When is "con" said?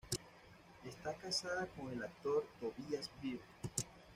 1.77-1.91